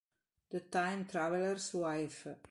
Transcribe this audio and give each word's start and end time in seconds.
The 0.49 0.61
Time 0.61 1.05
Traveler's 1.05 1.75
Wife 1.75 2.25